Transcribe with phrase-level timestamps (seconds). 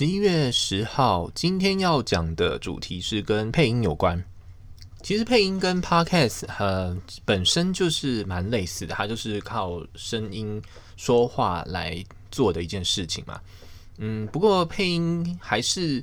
[0.00, 4.24] 十一月十号，今天要讲的主题是跟配音有关。
[5.02, 6.96] 其实配音跟 Podcast 呃
[7.26, 10.62] 本身就是蛮类似的，它就是靠声音
[10.96, 13.38] 说话来做的一件事情嘛。
[13.98, 16.02] 嗯，不过配音还是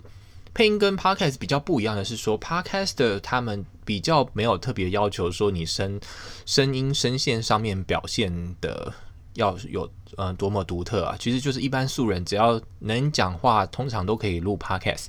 [0.53, 5.99] 配音跟 Podcast 比较不一样的是说，Podcast 的他们比较没有特别要求说你声
[6.45, 8.93] 声音声线上面表现的
[9.37, 11.15] 要有呃多么独特啊。
[11.17, 15.05] 其实就是一般素人只要能讲话，通常都可以录 Podcast。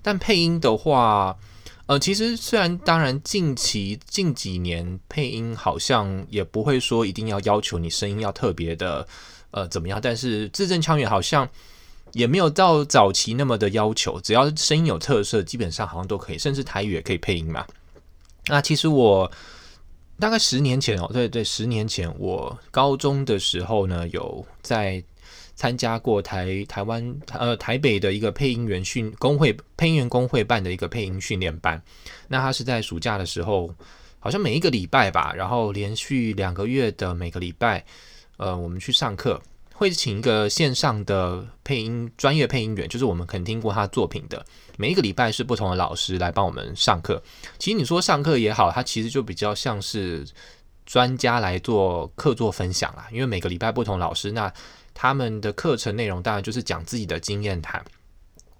[0.00, 1.36] 但配音的话，
[1.86, 9.06] 呃，其实虽然当然近期近几年配音好像也不会说一定要要求你声音要特别的
[9.50, 11.48] 呃怎么样，但是字正腔圆好像
[12.12, 17.66] 也没有到早期那么的要求，只要声音有特色，基本上好像都可以，甚至台语也可以配音嘛。
[18.46, 19.30] 那其实我
[20.22, 25.02] 大概十年前哦，对对，十年前我高中的时候呢，有在。
[25.54, 31.80] 参加过台台湾呃台北的一个配音员训工会配音员工会办的一个配音训练班，
[32.26, 33.72] 那他是在暑假的时候，
[34.18, 37.84] 好像每一个礼拜吧，然后连续两个月的每个礼拜，
[38.38, 39.40] 呃，我们去上课，
[39.74, 44.44] 会请一个线上的配音专业配音员，就是我们肯听过他作品的，
[44.76, 47.22] 每一个礼拜是不同的老师来帮我们上课。
[47.58, 50.26] 其实你说上课也好，他其实就比较像是
[50.84, 54.52] 专家来做课座分享啦，因为每个礼拜不同老师那。
[54.94, 57.82] 他们的课程内容当然就是讲自己的经验谈，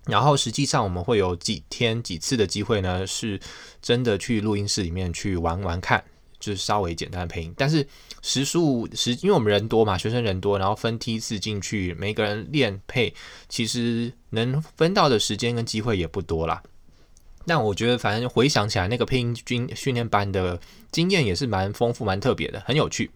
[0.06, 3.38] 然后实际上我们会有几天几次的机会呢，是
[3.82, 6.02] 真的去录音室里面去玩玩看，
[6.42, 7.54] 就是稍微简单的配音。
[7.56, 7.86] 但是
[8.20, 13.14] 时数时，因为我们人多嘛，学生人多，然后分梯次进去，每个人练配，
[13.48, 16.62] 其实能分到的时间跟机会也不多啦。
[17.46, 23.10] 但我觉得，反正回想起来，那个配音军训练班的经验也是蛮丰富、蛮特别的，很有趣。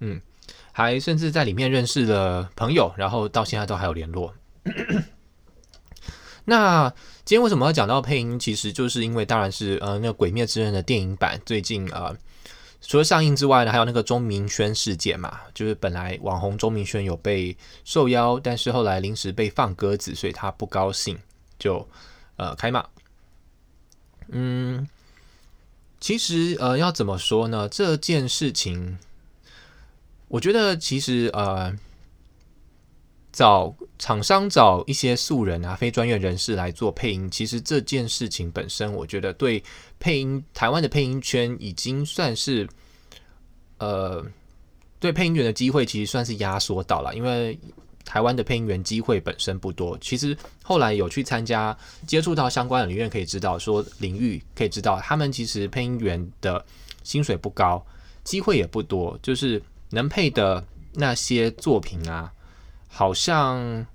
[0.00, 0.18] 嗯。
[0.74, 4.32] 还甚至在里面认识了朋友，然后到现在都还有联络。
[6.44, 6.88] 那
[7.24, 8.38] 今天为什么要讲到配音？
[8.38, 12.16] 其实就是因为，当然是呃，那《鬼灭之刃》的电影版最近呃，
[12.80, 21.18] 除了上映之外呢，还有那个钟明轩事件嘛，就是本来网红钟明轩有被受邀，但是后来临时被放鸽子，所以他不高兴，
[21.58, 21.86] 就
[22.36, 22.84] 呃开骂。
[24.28, 24.88] 嗯，
[26.00, 27.68] 其实呃要怎么说呢？
[27.68, 28.98] 这件事情。
[30.28, 31.76] 我觉得其实呃，
[33.32, 39.62] 找厂商找一些素人啊、非专业人士来做配音，其实这件事情本身，我觉得对
[39.98, 42.68] 配音台湾的配音圈已经算是
[43.78, 44.24] 呃，
[45.00, 47.58] 对配音员的机会其实算是压缩到了，因为
[48.04, 49.96] 台湾的配音员机会本身不多。
[50.00, 51.76] 其实后来有去参加、
[52.06, 56.64] 接触到相关的领域，可以知道说领域可以知道，他们其实配音员的
[57.02, 57.84] 薪水不高，
[58.22, 59.62] 机会也不多，就是。
[59.94, 60.64] 能配的
[60.94, 62.32] 那些作品啊，
[62.94, 63.86] 好像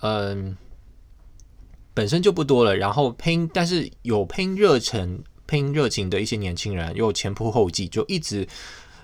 [0.00, 0.56] 嗯
[1.94, 2.76] 本身就不多了。
[2.76, 8.46] 然后配音，但是有配音热忱、配音热情的一些年轻人，又前仆后继，就一直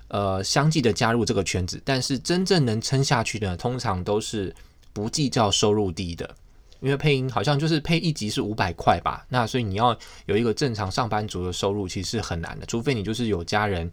[0.09, 1.81] 呃相继的加入这个圈子。
[1.85, 4.53] 但是真正能撑下去的，通常都是
[4.93, 6.35] 不计较收入低的，
[6.81, 9.25] 因为配音好像就是配一集是五百块吧。
[9.29, 13.89] 那所以你要有一个正常上班族的收入，其实是很难的，除非你就是有家人，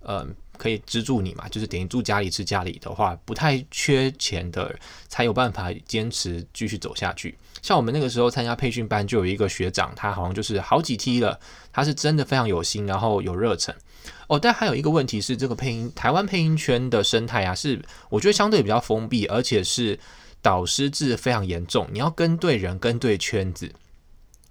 [0.00, 0.34] 嗯。
[0.60, 1.48] 可以资助你嘛？
[1.48, 4.78] 就是等于住家里吃家里的话，不太缺钱的
[5.08, 7.34] 才有办法坚持继续走下去。
[7.62, 11.40] 像我们那个时候参加培训班，就有一个学长，他好像就是好几梯了，
[11.72, 13.74] 他是真的非常有心，然后有热忱
[14.28, 14.38] 哦。
[14.38, 19.98] 但还有一个问题是，这个配音台湾配音圈的生态啊，是我觉得相对比较封闭，而且是
[20.42, 23.72] 导师制非常严重，你要跟对人，跟对圈子。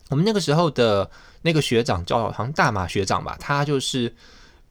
[0.09, 1.07] 我们那个时候的
[1.43, 4.11] 那个学长叫好像大马学长吧，他就是。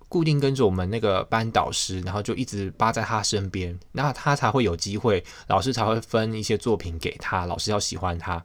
[0.08, 8.42] 固定跟着我们那个班导师，然后就一直扒在他身边，那他才会有机会，老师才会分一些作品给他，老师要喜欢他。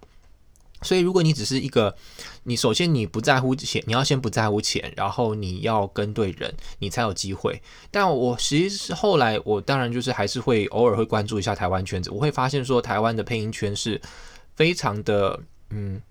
[0.82, 1.96] 所以，如果你只是一个，
[2.44, 7.62] 你首先你不在乎钱，你要先不在乎钱，然后你要跟对人，你才有机会。
[7.90, 14.02] 但我其实是后来，我当然就是还是会偶尔会关注一下台湾圈子，我会发现说，台湾的配音圈是
[14.56, 15.40] 非常的，
[15.70, 16.02] 嗯。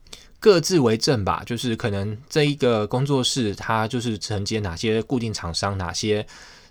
[0.43, 6.27] 各自为政吧，就是可能这一个工作室，它就是承接哪些固定厂商，哪些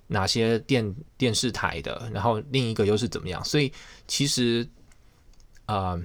[0.08, 3.42] 哪些电电视台的，然后另一个又是怎么样？
[3.46, 3.72] 所以
[4.10, 4.68] 其实，
[5.68, 6.02] 啊、呃，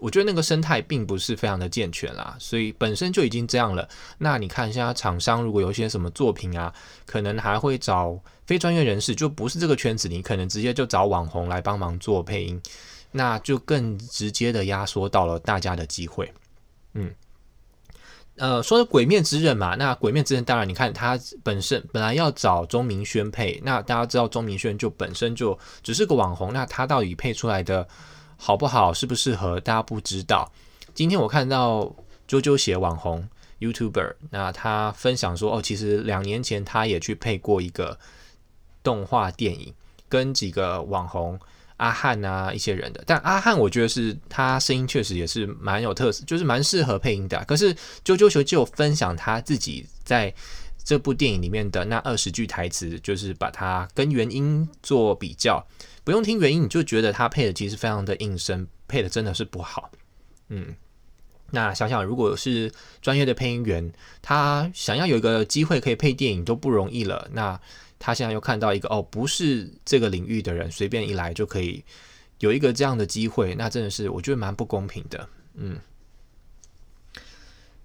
[0.00, 2.36] 我觉得那个生态并不是非常的健全啦。
[2.40, 3.88] 所以本身就已经这样了。
[4.18, 6.74] 那你看一下厂商，如果有一些什么作品啊，
[7.06, 12.60] 可能还会找非专业人士，就不是这个圈子，你可能直接就找网红来帮忙做配音，
[13.12, 16.28] 那就更直接的压缩到了大家的机会。
[16.94, 17.14] 嗯，
[18.36, 27.86] 呃，说的《鬼面之刃》嘛，那《鬼面之刃》当然，你看他本身本来要找钟明轩配，那大家知道钟明轩就本身就只是个网红，那他到底配出来的
[28.36, 30.50] 好不好，适不适合，大家不知道。
[30.94, 31.94] 今天我看到
[32.28, 33.28] 啾啾鞋网红
[33.60, 37.98] YouTuber，那他分享说，哦，其实两年前他也去配过一个
[38.82, 39.74] 动画电影，
[40.08, 41.38] 跟几个网红
[41.80, 43.02] 阿汉啊一些人的。
[43.06, 47.42] 但阿汉我觉得是他声音确实也是蛮有特色，就是蛮适合配音的。
[47.46, 47.74] 可是
[48.04, 50.32] 啾啾球就分享他自己在
[50.84, 55.64] 这部电影里面的那二十句台词，就是把它跟原音做比较，
[56.04, 59.90] 不用听原音你就觉得他配的其实非常的应声，配的真的是不好。
[60.48, 60.74] 嗯，
[61.50, 67.28] 那想想如果是专业的配音员，他想要有一个机会可以配电影都不容易了。
[67.32, 67.60] 那
[68.00, 71.84] 他现在又看到一个哦，不是这个领域的人随便一来就可以
[72.40, 75.28] 有一个这样的机会，那真的是我觉得蛮不公平的。
[75.54, 75.78] 嗯，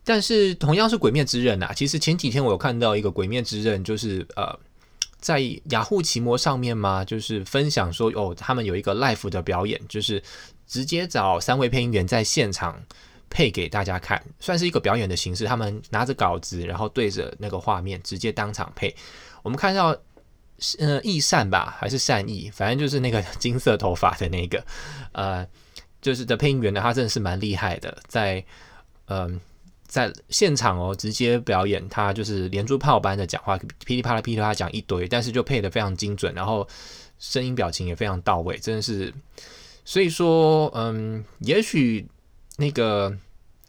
[0.04, 4.58] 但是同样是《鬼灭之刃》啊，其实前几天我有看到一个《鬼灭之刃》，就是呃，
[5.20, 5.40] 在
[5.70, 10.24] 雅虎奇摩上面嘛，就是分享说哦，他们有一个 live 的表演，就是。
[10.68, 12.84] 直接找三位配音员在现场
[13.30, 15.46] 配给大家看，算是一个表演的形式。
[15.46, 18.96] 他们拿着稿子，然后对着那个画面直接当场配。
[19.44, 19.96] 我们看到，
[20.80, 24.64] 呃，义善吧，还是善意，反正就是那个金色头发的那个，
[25.12, 25.46] 呃，
[26.02, 28.44] 就是的配音员呢，他真的是蛮厉害的，在
[29.08, 29.40] 嗯、
[29.86, 36.68] 在现场哦，直接表演，他就是连珠炮般的讲话，噼里啪啦噼里啪啦讲一堆，但是就配得非常精准，然后
[37.20, 39.14] 声音表情也非常到位，真的是。
[39.88, 42.08] 所以说，嗯，也许
[42.58, 43.12] 那个《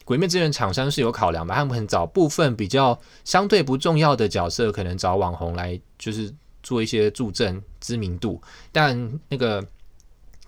[0.07, 6.33] 鬼灭之刃》厂商是有考量吧，他们可能找部分比较相对不重要的角色，可能找网红来就是
[6.67, 8.43] 做一些助阵知名度，
[8.73, 9.65] 但那个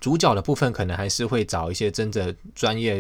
[0.00, 2.96] 主角的部分可能还是会找一些真的专业